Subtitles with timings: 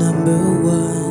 [0.00, 1.09] number one.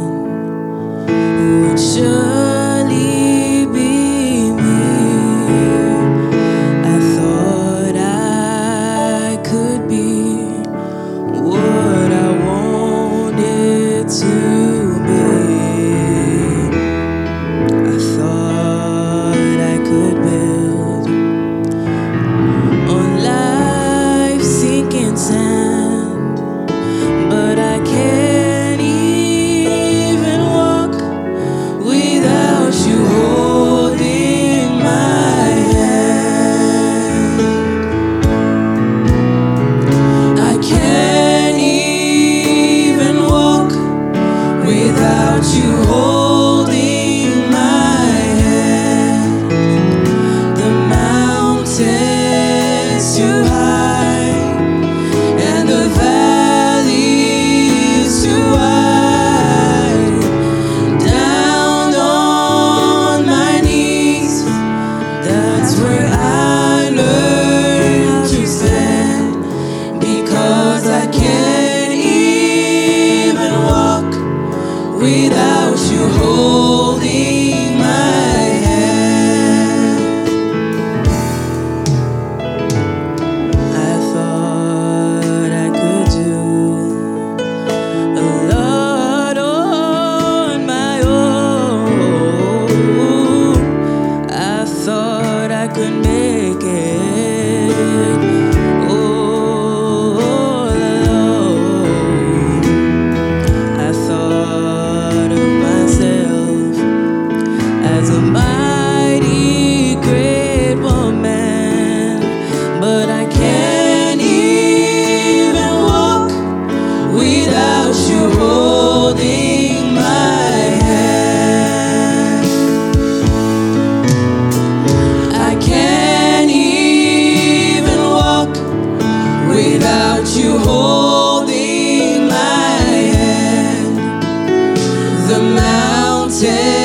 [135.30, 136.79] the mountain.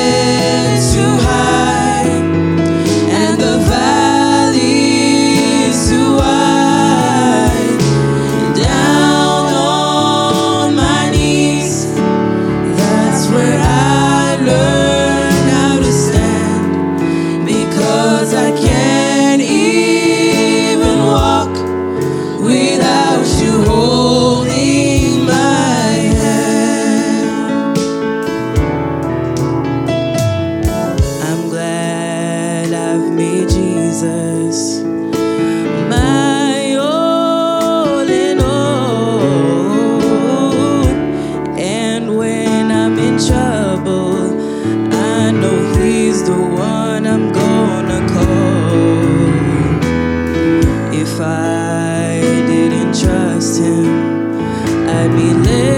[46.25, 49.05] the one I'm gonna call.
[50.93, 53.85] If I didn't trust him,
[54.87, 55.74] I'd be late.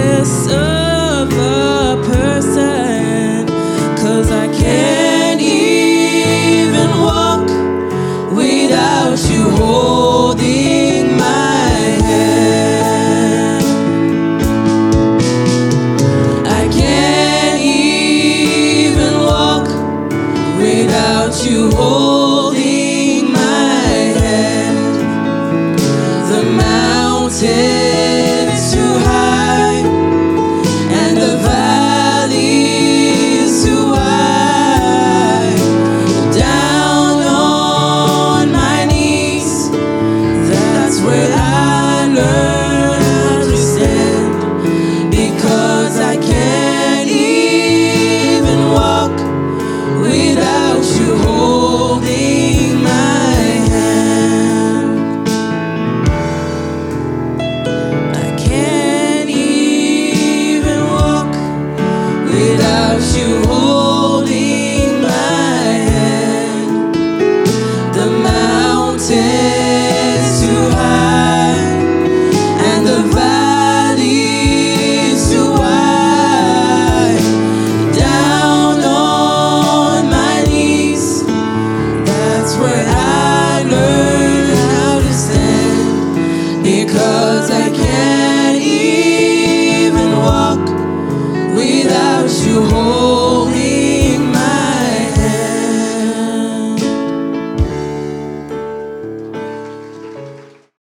[92.27, 93.16] Cause you hold